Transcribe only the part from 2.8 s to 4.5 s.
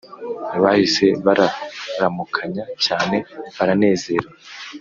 cyane baranezerwa.